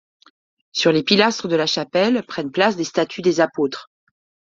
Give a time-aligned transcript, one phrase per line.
[0.71, 3.91] Sur les pilastres de la chapelle prennent place des statues des apôtres.